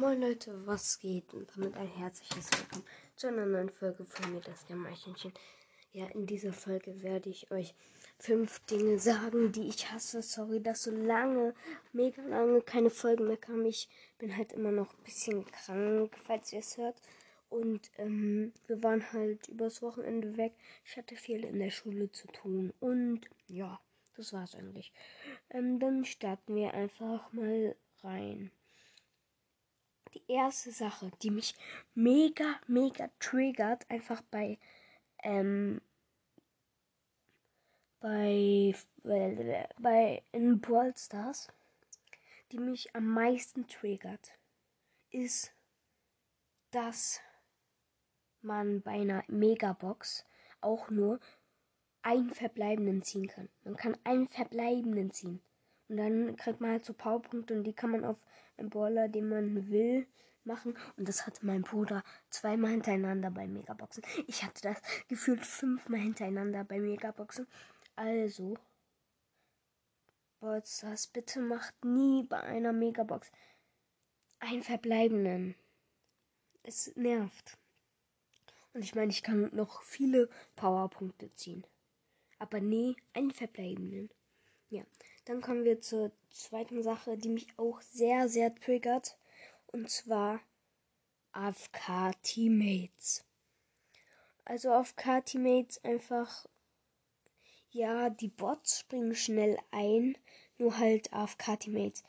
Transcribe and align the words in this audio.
Moin 0.00 0.18
Leute, 0.18 0.66
was 0.66 0.98
geht? 0.98 1.34
Und 1.34 1.50
damit 1.54 1.76
ein 1.76 1.86
herzliches 1.86 2.50
Willkommen 2.52 2.86
zu 3.16 3.26
einer 3.26 3.44
neuen 3.44 3.68
Folge 3.68 4.06
von 4.06 4.32
mir, 4.32 4.40
das 4.40 4.66
Märchenchen. 4.70 5.30
Ja, 5.92 6.06
in 6.06 6.24
dieser 6.24 6.54
Folge 6.54 7.02
werde 7.02 7.28
ich 7.28 7.50
euch 7.50 7.74
fünf 8.18 8.60
Dinge 8.60 8.98
sagen, 8.98 9.52
die 9.52 9.68
ich 9.68 9.92
hasse. 9.92 10.22
Sorry, 10.22 10.62
dass 10.62 10.84
so 10.84 10.90
lange, 10.90 11.54
mega 11.92 12.22
lange 12.22 12.62
keine 12.62 12.88
Folgen 12.88 13.26
mehr 13.26 13.36
kamen. 13.36 13.66
Ich 13.66 13.90
bin 14.16 14.34
halt 14.34 14.54
immer 14.54 14.72
noch 14.72 14.94
ein 14.94 15.04
bisschen 15.04 15.44
krank, 15.44 16.16
falls 16.24 16.50
ihr 16.54 16.60
es 16.60 16.78
hört. 16.78 16.96
Und 17.50 17.90
ähm, 17.98 18.54
wir 18.68 18.82
waren 18.82 19.12
halt 19.12 19.48
übers 19.48 19.82
Wochenende 19.82 20.38
weg. 20.38 20.54
Ich 20.86 20.96
hatte 20.96 21.14
viel 21.14 21.44
in 21.44 21.58
der 21.58 21.70
Schule 21.70 22.10
zu 22.10 22.26
tun. 22.28 22.72
Und 22.80 23.28
ja, 23.48 23.78
das 24.16 24.32
war's 24.32 24.54
eigentlich. 24.54 24.94
Ähm, 25.50 25.78
dann 25.78 26.06
starten 26.06 26.56
wir 26.56 26.72
einfach 26.72 27.30
mal 27.34 27.76
rein 28.02 28.50
die 30.14 30.22
erste 30.28 30.72
Sache, 30.72 31.10
die 31.22 31.30
mich 31.30 31.54
mega, 31.94 32.60
mega 32.66 33.08
triggert, 33.18 33.88
einfach 33.90 34.22
bei, 34.30 34.58
ähm, 35.22 35.80
bei, 38.00 38.74
bei, 39.02 39.68
bei 39.78 40.22
in 40.32 40.60
Brawl 40.60 40.94
Stars, 40.96 41.48
die 42.52 42.58
mich 42.58 42.94
am 42.94 43.06
meisten 43.06 43.66
triggert, 43.68 44.32
ist, 45.10 45.52
dass 46.70 47.20
man 48.42 48.80
bei 48.82 48.92
einer 48.92 49.24
Megabox 49.28 50.24
auch 50.60 50.90
nur 50.90 51.20
einen 52.02 52.30
Verbleibenden 52.30 53.02
ziehen 53.02 53.28
kann. 53.28 53.48
Man 53.64 53.76
kann 53.76 53.96
einen 54.04 54.28
Verbleibenden 54.28 55.10
ziehen. 55.10 55.40
Und 55.90 55.96
dann 55.96 56.36
kriegt 56.36 56.60
man 56.60 56.70
halt 56.70 56.84
so 56.84 56.92
Powerpunkte 56.92 57.52
und 57.52 57.64
die 57.64 57.72
kann 57.72 57.90
man 57.90 58.04
auf 58.04 58.16
einen 58.56 58.70
Brawler, 58.70 59.08
den 59.08 59.28
man 59.28 59.70
will, 59.70 60.06
machen. 60.44 60.78
Und 60.96 61.08
das 61.08 61.26
hatte 61.26 61.44
mein 61.44 61.62
Bruder 61.62 62.04
zweimal 62.30 62.70
hintereinander 62.70 63.28
bei 63.32 63.48
Megaboxen. 63.48 64.04
Ich 64.28 64.44
hatte 64.44 64.62
das 64.62 64.80
gefühlt 65.08 65.44
fünfmal 65.44 65.98
hintereinander 65.98 66.62
bei 66.62 66.78
Megaboxen. 66.78 67.48
Also, 67.96 68.56
Bolsters, 70.38 71.08
bitte 71.08 71.40
macht 71.40 71.84
nie 71.84 72.22
bei 72.22 72.40
einer 72.40 72.72
Megabox 72.72 73.32
einen 74.38 74.62
verbleibenden. 74.62 75.56
Es 76.62 76.94
nervt. 76.94 77.58
Und 78.74 78.84
ich 78.84 78.94
meine, 78.94 79.10
ich 79.10 79.24
kann 79.24 79.50
noch 79.52 79.82
viele 79.82 80.28
Powerpunkte 80.54 81.34
ziehen. 81.34 81.66
Aber 82.38 82.60
nie 82.60 82.94
einen 83.12 83.32
verbleibenden. 83.32 84.08
Ja, 84.70 84.82
dann 85.24 85.40
kommen 85.40 85.64
wir 85.64 85.80
zur 85.80 86.12
zweiten 86.30 86.82
Sache, 86.82 87.18
die 87.18 87.28
mich 87.28 87.48
auch 87.56 87.80
sehr, 87.82 88.28
sehr 88.28 88.54
triggert. 88.54 89.18
Und 89.66 89.90
zwar 89.90 90.40
AFK 91.32 92.12
Teammates. 92.22 93.24
Also 94.44 94.70
AFK 94.70 95.24
Teammates 95.24 95.82
einfach, 95.84 96.46
ja, 97.70 98.10
die 98.10 98.28
Bots 98.28 98.80
springen 98.80 99.14
schnell 99.14 99.58
ein, 99.72 100.16
nur 100.56 100.78
halt 100.78 101.12
AFK 101.12 101.56
Teammates. 101.58 102.04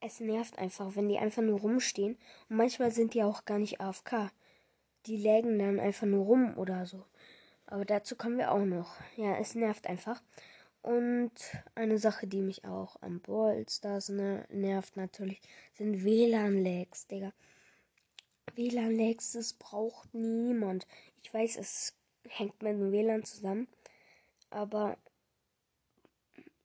Es 0.00 0.20
nervt 0.20 0.58
einfach, 0.58 0.94
wenn 0.96 1.08
die 1.08 1.18
einfach 1.18 1.42
nur 1.42 1.60
rumstehen. 1.60 2.18
Und 2.50 2.56
manchmal 2.56 2.90
sind 2.90 3.14
die 3.14 3.22
auch 3.22 3.46
gar 3.46 3.58
nicht 3.58 3.80
AFK. 3.80 4.30
Die 5.06 5.16
lägen 5.16 5.58
dann 5.58 5.80
einfach 5.80 6.06
nur 6.06 6.24
rum 6.26 6.58
oder 6.58 6.84
so. 6.84 7.06
Aber 7.66 7.84
dazu 7.84 8.16
kommen 8.16 8.36
wir 8.36 8.52
auch 8.52 8.64
noch. 8.64 8.96
Ja, 9.16 9.36
es 9.38 9.54
nervt 9.54 9.86
einfach. 9.86 10.22
Und 10.82 11.32
eine 11.76 11.98
Sache, 11.98 12.26
die 12.26 12.40
mich 12.40 12.64
auch 12.64 12.96
am 13.02 13.20
Brawl 13.20 13.64
Stars 13.68 14.08
ne, 14.08 14.44
nervt 14.50 14.96
natürlich, 14.96 15.40
sind 15.74 16.04
WLAN-Lags, 16.04 17.06
Digga. 17.06 17.32
WLAN-Lags, 18.56 19.32
das 19.32 19.52
braucht 19.52 20.12
niemand. 20.12 20.86
Ich 21.22 21.32
weiß, 21.32 21.56
es 21.56 21.94
hängt 22.28 22.60
mit 22.62 22.72
dem 22.72 22.90
WLAN 22.90 23.22
zusammen, 23.22 23.68
aber 24.50 24.96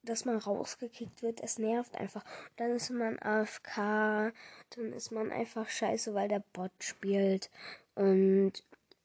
dass 0.02 0.26
man 0.26 0.38
rausgekickt 0.38 1.22
wird, 1.22 1.42
es 1.42 1.60
nervt 1.60 1.96
einfach. 1.96 2.24
Dann 2.56 2.72
ist 2.72 2.90
man 2.90 3.20
AFK, 3.20 4.34
dann 4.72 4.94
ist 4.94 5.12
man 5.12 5.32
einfach 5.32 5.70
scheiße, 5.70 6.14
weil 6.14 6.30
der 6.30 6.44
Bot 6.54 6.72
spielt. 6.80 7.52
Und 7.94 8.54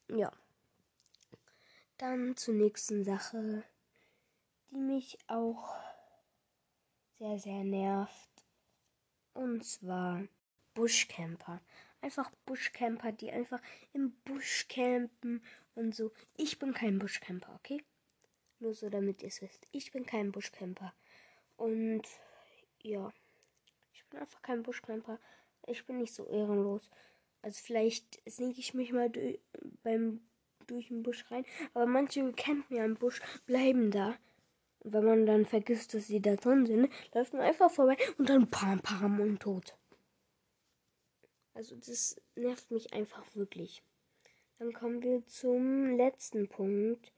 ja. 0.09 0.33
Dann 1.99 2.37
zur 2.37 2.55
nächsten 2.55 3.05
Sache 3.05 3.65
die 4.73 4.79
mich 4.79 5.19
auch 5.29 5.77
sehr, 7.19 7.39
sehr 7.39 7.65
nervt. 7.65 8.31
Und 9.35 9.65
zwar 9.65 10.27
Buschcamper. 10.75 11.61
Einfach 12.01 12.31
Buschcamper, 12.47 13.13
die 13.13 13.31
einfach 13.31 13.61
im 13.93 14.13
Busch 14.25 14.67
campen 14.69 15.43
und 15.75 15.95
so. 15.95 16.11
Ich 16.37 16.59
bin 16.59 16.75
kein 16.75 16.99
Buschcamper, 16.99 17.55
okay? 17.55 17.83
Nur 18.59 18.75
so, 18.75 18.91
damit 18.91 19.23
ihr 19.23 19.29
es 19.29 19.41
wisst. 19.41 19.67
Ich 19.71 19.93
bin 19.93 20.05
kein 20.05 20.33
Buschcamper. 20.33 20.93
Und 21.57 22.03
ja, 22.83 23.13
ich 23.93 24.05
bin 24.07 24.21
einfach 24.21 24.43
kein 24.43 24.63
Buschcamper. 24.63 25.19
Ich 25.67 25.87
bin 25.87 25.99
nicht 25.99 26.15
so 26.15 26.27
ehrenlos. 26.27 26.91
Also 27.43 27.61
vielleicht 27.63 28.21
sneak 28.29 28.59
ich 28.59 28.75
mich 28.75 28.93
mal 28.93 29.11
durch, 29.11 29.39
beim 29.83 30.21
durch 30.67 30.89
den 30.89 31.03
Busch 31.03 31.31
rein. 31.31 31.45
Aber 31.75 31.87
manche 31.87 32.33
campen 32.33 32.77
ja 32.77 32.85
im 32.85 32.97
Busch, 32.97 33.21
bleiben 33.47 33.91
da. 33.91 34.17
Wenn 34.85 35.05
man 35.05 35.27
dann 35.27 35.47
vergisst, 35.47 35.95
dass 35.95 36.09
sie 36.09 36.21
da 36.21 36.35
drin 36.37 36.67
sind, 36.67 36.89
läuft 37.15 37.33
man 37.33 37.43
einfach 37.43 37.71
vorbei 37.71 37.97
und 38.19 38.29
dann 38.29 38.51
pam, 38.51 38.81
pam 38.81 39.21
und 39.21 39.41
tot. 39.41 39.77
Also 41.55 41.77
das 41.77 42.21
nervt 42.35 42.71
mich 42.71 42.93
einfach 42.93 43.25
wirklich. 43.35 43.83
Dann 44.59 44.73
kommen 44.73 45.03
wir 45.03 45.27
zum 45.27 45.97
letzten 45.97 46.49
Punkt. 46.49 47.13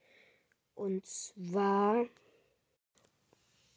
Und 0.73 1.05
zwar, 1.05 2.07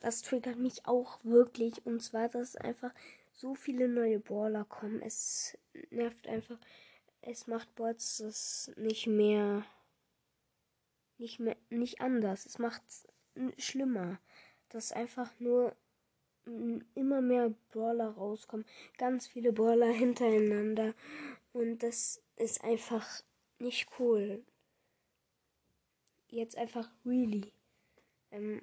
das 0.00 0.22
triggert 0.22 0.58
mich 0.58 0.86
auch 0.86 1.18
wirklich. 1.22 1.84
Und 1.86 2.02
zwar, 2.02 2.28
dass 2.28 2.56
einfach 2.56 2.92
so 3.32 3.54
viele 3.54 3.88
neue 3.88 4.18
Brawler 4.18 4.64
kommen. 4.64 5.00
Es 5.00 5.56
nervt 5.90 6.26
einfach. 6.26 6.58
Es 7.20 7.46
macht 7.46 7.74
Bots 7.74 8.18
das 8.18 8.72
nicht 8.76 9.06
mehr, 9.06 9.64
nicht 11.18 11.38
mehr, 11.38 11.56
nicht 11.70 12.00
anders. 12.00 12.46
Es 12.46 12.58
macht 12.58 12.82
schlimmer, 13.58 14.18
dass 14.70 14.92
einfach 14.92 15.30
nur 15.38 15.74
immer 16.94 17.20
mehr 17.20 17.52
Brawler 17.70 18.08
rauskommen, 18.10 18.64
ganz 18.96 19.26
viele 19.26 19.52
Brawler 19.52 19.86
hintereinander 19.92 20.94
und 21.52 21.82
das 21.82 22.22
ist 22.36 22.64
einfach 22.64 23.22
nicht 23.58 23.88
cool. 23.98 24.42
Jetzt 26.28 26.56
einfach 26.56 26.88
really. 27.04 27.52
Ähm, 28.30 28.62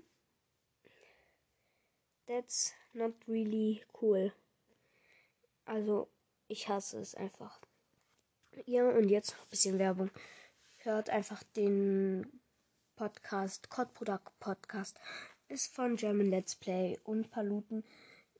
that's 2.27 2.73
not 2.93 3.13
really 3.27 3.81
cool. 4.01 4.31
Also, 5.65 6.07
ich 6.47 6.69
hasse 6.69 6.99
es 6.99 7.15
einfach. 7.15 7.59
Ja, 8.65 8.87
und 8.87 9.09
jetzt 9.09 9.31
noch 9.31 9.43
ein 9.43 9.49
bisschen 9.49 9.79
Werbung. 9.79 10.11
Hört 10.77 11.09
einfach 11.09 11.43
den 11.55 12.39
Podcast, 12.95 13.69
Codproduct 13.69 14.39
Podcast, 14.39 14.97
ist 15.49 15.75
von 15.75 15.97
German 15.97 16.29
Let's 16.29 16.55
Play 16.55 16.97
und 17.03 17.29
Paluten. 17.29 17.83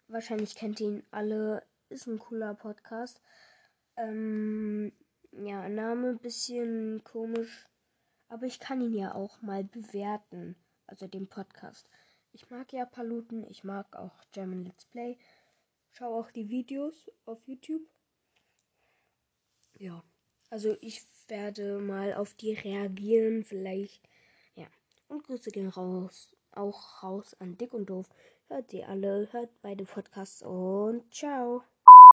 Wahrscheinlich 0.08 0.56
kennt 0.56 0.80
ihr 0.80 0.88
ihn 0.88 1.04
alle. 1.12 1.64
Ist 1.90 2.08
ein 2.08 2.20
cooler 2.20 2.54
Podcast. 2.54 3.22
Ähm, 3.98 4.94
ja, 5.32 5.68
Name 5.68 6.16
bisschen 6.16 7.04
komisch. 7.04 7.68
Aber 8.30 8.46
ich 8.46 8.60
kann 8.60 8.80
ihn 8.80 8.94
ja 8.94 9.14
auch 9.14 9.42
mal 9.42 9.66
bewerten. 9.66 10.56
Also 10.88 11.08
den 11.08 11.28
Podcast. 11.28 11.90
Ich 12.32 12.50
mag 12.50 12.72
ja 12.72 12.86
Paluten. 12.86 13.44
Ich 13.50 13.64
mag 13.64 13.96
auch 13.96 14.24
German 14.32 14.64
Let's 14.64 14.86
Play. 14.86 15.18
Schau 15.92 16.18
auch 16.18 16.32
die 16.32 16.50
Videos 16.50 17.12
auf 17.26 17.46
YouTube. 17.46 17.88
Ja. 19.78 20.04
Also 20.50 20.78
ich 20.80 21.04
werde 21.28 21.80
mal 21.80 22.14
auf 22.14 22.34
die 22.36 22.54
reagieren. 22.54 23.44
Vielleicht 23.44 24.08
und 25.08 25.24
Grüße 25.24 25.52
gehen 25.52 25.70
raus, 25.70 26.36
auch 26.52 27.04
raus 27.04 27.36
an 27.40 27.58
Dick 27.58 27.74
und 27.74 27.90
Doof. 27.90 28.10
Hört 28.48 28.70
sie 28.72 28.84
alle, 28.84 29.28
hört 29.32 29.50
beide 29.62 29.86
Podcasts 29.86 30.42
und 30.44 31.14
ciao. 31.14 31.64